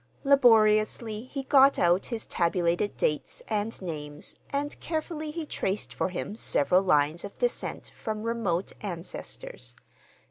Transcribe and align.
Laboriously 0.23 1.25
he 1.25 1.43
got 1.43 1.77
out 1.77 2.07
his 2.07 2.25
tabulated 2.25 2.97
dates 2.97 3.43
and 3.47 3.79
names 3.83 4.35
and 4.49 4.79
carefully 4.79 5.29
he 5.29 5.45
traced 5.45 5.93
for 5.93 6.09
him 6.09 6.35
several 6.35 6.81
lines 6.81 7.23
of 7.23 7.37
descent 7.37 7.91
from 7.95 8.23
remote 8.23 8.73
ancestors. 8.81 9.75